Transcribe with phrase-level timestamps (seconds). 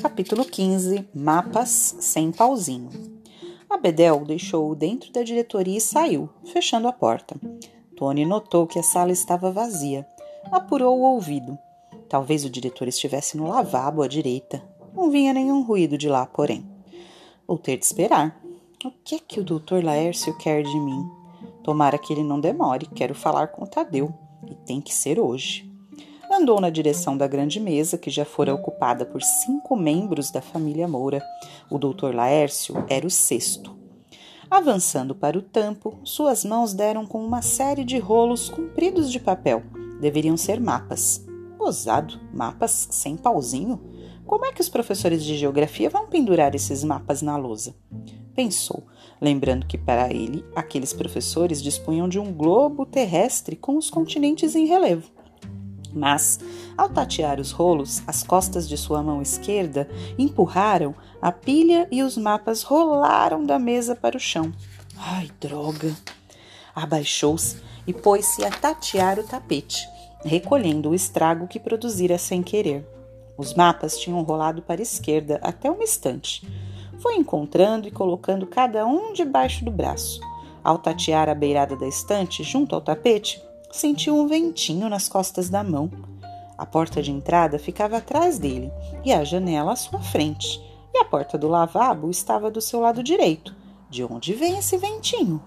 [0.00, 2.88] Capítulo 15 Mapas sem pauzinho.
[3.68, 7.34] A Bedel deixou-o dentro da diretoria e saiu, fechando a porta.
[7.96, 10.06] Tony notou que a sala estava vazia.
[10.52, 11.58] Apurou o ouvido.
[12.08, 14.62] Talvez o diretor estivesse no lavabo à direita.
[14.94, 16.64] Não vinha nenhum ruído de lá, porém.
[17.46, 18.40] Vou ter de esperar.
[18.84, 21.04] O que é que o doutor Laércio quer de mim?
[21.64, 22.86] Tomara que ele não demore.
[22.86, 24.14] Quero falar com o Tadeu.
[24.48, 25.67] E tem que ser hoje
[26.38, 30.86] andou na direção da grande mesa, que já fora ocupada por cinco membros da família
[30.86, 31.20] Moura.
[31.68, 33.76] O doutor Laércio era o sexto.
[34.48, 39.64] Avançando para o tampo, suas mãos deram com uma série de rolos compridos de papel.
[40.00, 41.26] Deveriam ser mapas.
[41.58, 43.80] Gozado, mapas sem pauzinho?
[44.24, 47.74] Como é que os professores de geografia vão pendurar esses mapas na lousa?
[48.34, 48.84] Pensou,
[49.20, 54.66] lembrando que para ele aqueles professores dispunham de um globo terrestre com os continentes em
[54.66, 55.17] relevo.
[55.92, 56.38] Mas,
[56.76, 62.16] ao tatear os rolos, as costas de sua mão esquerda empurraram a pilha e os
[62.16, 64.52] mapas rolaram da mesa para o chão.
[64.96, 65.94] Ai, droga!
[66.74, 69.88] Abaixou-se e pôs-se a tatear o tapete,
[70.24, 72.86] recolhendo o estrago que produzira sem querer.
[73.36, 76.46] Os mapas tinham rolado para a esquerda até uma estante.
[76.98, 80.20] Foi encontrando e colocando cada um debaixo do braço.
[80.62, 85.62] Ao tatear a beirada da estante, junto ao tapete, sentiu um ventinho nas costas da
[85.62, 85.90] mão.
[86.56, 88.72] A porta de entrada ficava atrás dele
[89.04, 90.60] e a janela à sua frente,
[90.92, 93.54] e a porta do lavabo estava do seu lado direito.
[93.88, 95.42] De onde vem esse ventinho?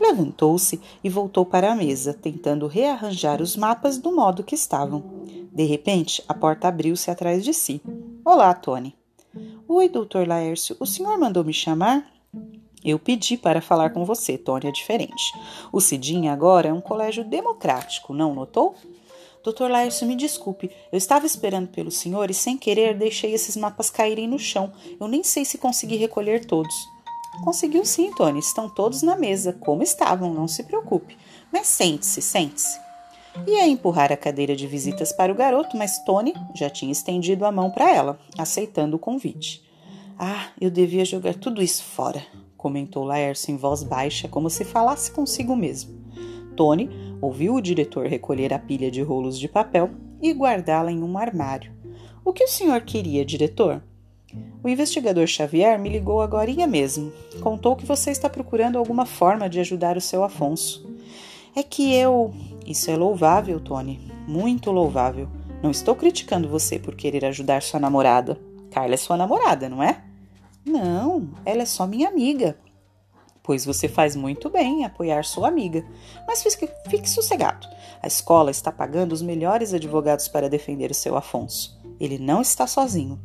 [0.00, 5.02] Levantou-se e voltou para a mesa, tentando rearranjar os mapas do modo que estavam.
[5.52, 7.82] De repente, a porta abriu-se atrás de si.
[8.24, 8.94] Olá, Tony.
[9.66, 12.06] Oi, doutor Laércio, o senhor mandou me chamar?
[12.84, 15.32] Eu pedi para falar com você, Tony, é diferente.
[15.72, 18.74] O Cidinha agora é um colégio democrático, não notou?
[19.42, 23.88] Doutor Laércio, me desculpe, eu estava esperando pelo senhor e sem querer deixei esses mapas
[23.88, 24.72] caírem no chão.
[25.00, 26.74] Eu nem sei se consegui recolher todos.
[27.44, 31.16] Conseguiu sim, Tony, estão todos na mesa, como estavam, não se preocupe.
[31.52, 32.78] Mas sente-se, sente-se.
[33.46, 37.52] Ia empurrar a cadeira de visitas para o garoto, mas Tony já tinha estendido a
[37.52, 39.62] mão para ela, aceitando o convite.
[40.18, 42.26] Ah, eu devia jogar tudo isso fora
[42.58, 45.96] comentou Laércio em voz baixa, como se falasse consigo mesmo.
[46.54, 46.90] Tony
[47.22, 51.72] ouviu o diretor recolher a pilha de rolos de papel e guardá-la em um armário.
[52.24, 53.82] O que o senhor queria, diretor?
[54.62, 57.12] O investigador Xavier me ligou agora mesmo.
[57.40, 60.86] Contou que você está procurando alguma forma de ajudar o seu Afonso.
[61.54, 62.34] É que eu.
[62.66, 64.00] Isso é louvável, Tony.
[64.26, 65.28] Muito louvável.
[65.62, 68.38] Não estou criticando você por querer ajudar sua namorada.
[68.70, 70.02] Carla é sua namorada, não é?
[70.68, 72.58] Não, ela é só minha amiga.
[73.42, 75.82] Pois você faz muito bem em apoiar sua amiga.
[76.26, 77.66] Mas fique, fique sossegado.
[78.02, 81.80] A escola está pagando os melhores advogados para defender o seu Afonso.
[81.98, 83.18] Ele não está sozinho.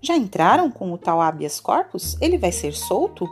[0.00, 2.16] Já entraram com o tal habeas corpus?
[2.20, 3.28] Ele vai ser solto?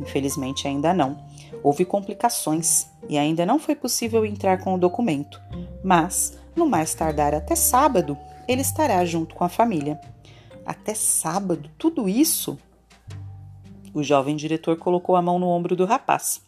[0.00, 1.18] Infelizmente ainda não.
[1.64, 5.40] Houve complicações e ainda não foi possível entrar com o documento.
[5.82, 8.16] Mas, no mais tardar até sábado,
[8.46, 10.00] ele estará junto com a família.
[10.64, 11.68] Até sábado?
[11.76, 12.56] Tudo isso?
[13.96, 16.42] O jovem diretor colocou a mão no ombro do rapaz.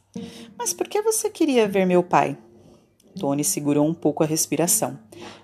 [0.59, 2.37] Mas por que você queria ver meu pai?
[3.19, 4.99] Tony segurou um pouco a respiração.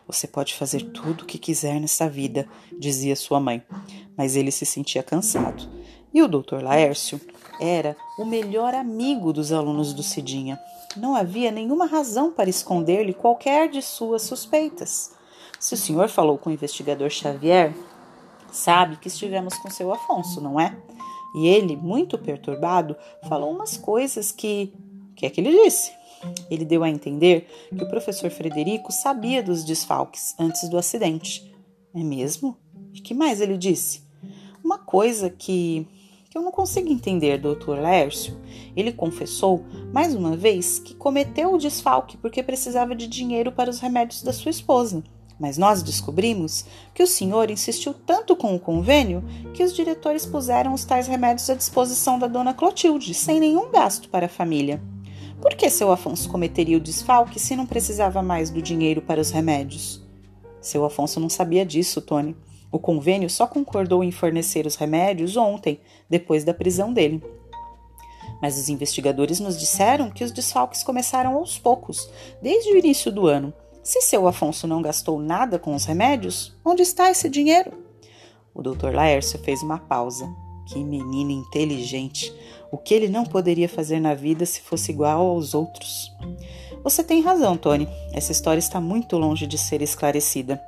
[0.06, 2.47] Você pode fazer tudo o que quiser nessa vida,
[2.78, 3.62] dizia sua mãe,
[4.14, 5.66] mas ele se sentia cansado.
[6.12, 6.62] E o Dr.
[6.62, 7.19] Laércio
[7.59, 10.60] era o melhor amigo dos alunos do Cidinha.
[10.98, 15.12] Não havia nenhuma razão para esconder-lhe qualquer de suas suspeitas.
[15.59, 17.75] Se o senhor falou com o investigador Xavier,
[18.53, 20.76] sabe que estivemos com seu Afonso, não é?
[21.34, 22.97] E ele, muito perturbado,
[23.28, 24.72] falou umas coisas que.
[25.11, 25.93] O que é que ele disse?
[26.50, 27.47] Ele deu a entender
[27.77, 31.55] que o professor Frederico sabia dos desfalques antes do acidente.
[31.94, 32.56] É mesmo?
[32.93, 34.03] E que mais ele disse?
[34.62, 35.87] Uma coisa que,
[36.31, 38.41] que eu não consigo entender, doutor Lércio.
[38.75, 43.81] Ele confessou, mais uma vez, que cometeu o desfalque porque precisava de dinheiro para os
[43.81, 45.05] remédios da sua esposa.
[45.39, 46.64] Mas nós descobrimos
[46.94, 51.50] que o senhor insistiu tanto com o convênio que os diretores puseram os tais remédios
[51.50, 54.81] à disposição da dona Clotilde, sem nenhum gasto para a família.
[55.41, 59.31] Por que seu Afonso cometeria o desfalque se não precisava mais do dinheiro para os
[59.31, 60.03] remédios?
[60.61, 62.37] Seu Afonso não sabia disso, Tony.
[62.70, 67.23] O convênio só concordou em fornecer os remédios ontem, depois da prisão dele.
[68.41, 72.08] Mas os investigadores nos disseram que os desfalques começaram aos poucos,
[72.41, 73.53] desde o início do ano
[73.84, 77.70] se seu Afonso não gastou nada com os remédios, onde está esse dinheiro?
[78.54, 80.26] O doutor Laércio fez uma pausa.
[80.66, 82.34] Que menino inteligente!
[82.72, 86.10] O que ele não poderia fazer na vida se fosse igual aos outros?
[86.82, 87.86] Você tem razão, Tony.
[88.12, 90.60] Essa história está muito longe de ser esclarecida.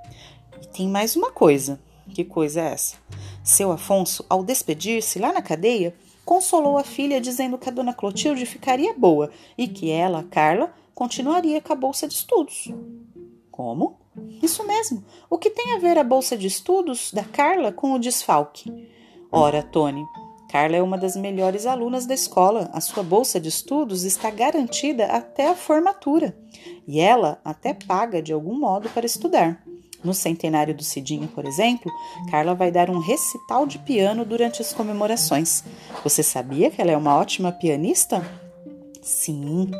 [0.62, 1.80] E tem mais uma coisa.
[2.14, 2.96] Que coisa é essa?
[3.42, 8.44] Seu Afonso, ao despedir-se lá na cadeia, consolou a filha dizendo que a dona Clotilde
[8.44, 12.72] ficaria boa e que ela, Carla, continuaria com a bolsa de estudos.
[13.56, 13.97] Como?
[14.43, 15.03] Isso mesmo.
[15.31, 18.70] O que tem a ver a bolsa de estudos da Carla com o desfalque?
[19.32, 20.05] Ora, Tony,
[20.50, 22.69] Carla é uma das melhores alunas da escola.
[22.73, 26.37] A sua bolsa de estudos está garantida até a formatura.
[26.87, 29.62] E ela até paga de algum modo para estudar.
[30.05, 31.91] No centenário do Cidinha, por exemplo,
[32.31, 35.64] Carla vai dar um recital de piano durante as comemorações.
[36.05, 38.45] Você sabia que ela é uma ótima pianista?
[39.06, 39.70] Sim,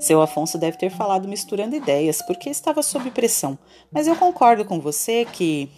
[0.00, 3.56] seu Afonso deve ter falado misturando ideias, porque estava sob pressão.
[3.92, 5.70] Mas eu concordo com você que,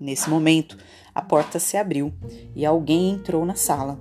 [0.00, 0.78] nesse momento,
[1.12, 2.12] a porta se abriu
[2.54, 3.98] e alguém entrou na sala.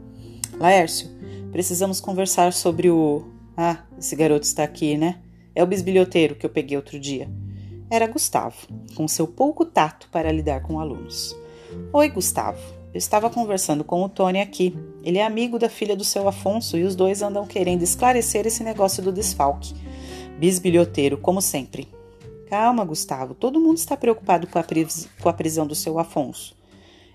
[0.60, 1.10] Laércio,
[1.52, 3.26] precisamos conversar sobre o.
[3.58, 5.24] Ah, esse garoto está aqui, né?
[5.56, 7.28] É o bisbilhoteiro que eu peguei outro dia.
[7.90, 11.36] Era Gustavo, com seu pouco tato para lidar com alunos.
[11.92, 12.62] Oi, Gustavo.
[12.94, 14.76] Eu estava conversando com o Tony aqui.
[15.02, 18.64] Ele é amigo da filha do seu Afonso e os dois andam querendo esclarecer esse
[18.64, 19.74] negócio do desfalque.
[20.38, 21.88] Bisbilhoteiro, como sempre.
[22.50, 23.34] Calma, Gustavo.
[23.34, 24.66] Todo mundo está preocupado com a,
[25.22, 26.54] com a prisão do seu Afonso.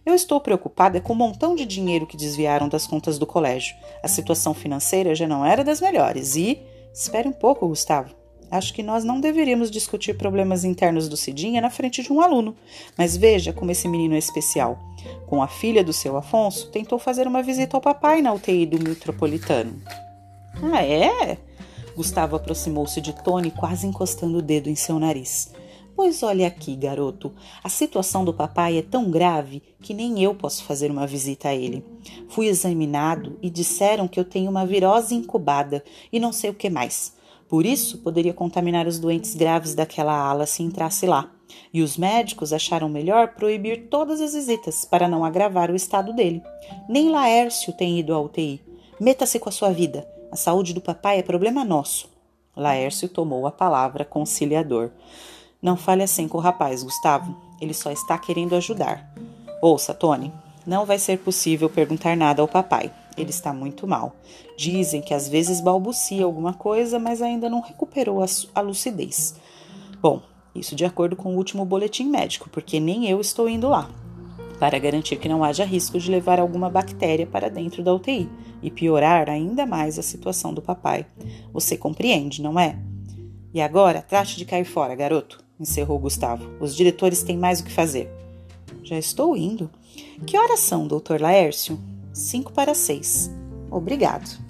[0.05, 3.77] Eu estou preocupada com o montão de dinheiro que desviaram das contas do colégio.
[4.03, 6.63] A situação financeira já não era das melhores e.
[6.95, 8.15] Espere um pouco, Gustavo.
[8.51, 12.57] Acho que nós não deveríamos discutir problemas internos do Cidinha na frente de um aluno.
[12.97, 14.79] Mas veja como esse menino é especial.
[15.27, 18.83] Com a filha do seu Afonso, tentou fazer uma visita ao papai na UTI do
[18.83, 19.81] metropolitano.
[20.73, 21.39] Ah, é?
[21.97, 25.51] Gustavo aproximou-se de Tony, quase encostando o dedo em seu nariz.
[25.97, 27.33] Pois olha aqui, garoto,
[27.65, 31.55] a situação do papai é tão grave que nem eu posso fazer uma visita a
[31.55, 31.83] ele.
[32.29, 35.83] Fui examinado e disseram que eu tenho uma virose incubada
[36.13, 37.16] e não sei o que mais.
[37.49, 41.31] Por isso, poderia contaminar os doentes graves daquela ala se entrasse lá.
[41.73, 46.43] E os médicos acharam melhor proibir todas as visitas para não agravar o estado dele.
[46.89, 48.61] Nem Laércio tem ido à UTI.
[48.99, 50.07] Meta-se com a sua vida.
[50.31, 52.09] A saúde do papai é problema nosso.
[52.57, 54.91] Laércio tomou a palavra conciliador.
[55.63, 57.37] Não fale assim com o rapaz, Gustavo.
[57.61, 59.13] Ele só está querendo ajudar.
[59.63, 60.33] Ouça, Tony,
[60.67, 62.91] não vai ser possível perguntar nada ao papai.
[63.17, 64.15] Ele está muito mal.
[64.57, 68.25] Dizem que às vezes balbucia alguma coisa, mas ainda não recuperou
[68.55, 69.35] a, lucidez.
[70.01, 70.23] Bom,
[70.55, 73.91] isso de acordo com o último boletim médico, porque nem eu estou indo lá.
[74.59, 78.29] Para garantir que não haja risco de levar alguma bactéria para dentro da UTI
[78.63, 81.07] e piorar ainda mais a situação do papai.
[81.53, 82.79] Você compreende, não é?
[83.53, 86.45] E agora, trate de cair fora, garoto, encerrou Gustavo.
[86.61, 88.11] Os diretores têm mais o que fazer.
[88.83, 89.71] Já estou indo.
[90.27, 91.79] Que horas são, doutor Laércio?
[92.17, 93.31] 5 para 6.
[93.71, 94.46] Obrigado.